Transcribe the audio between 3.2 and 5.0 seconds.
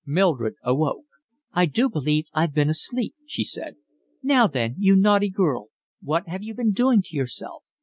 she said. "Now then, you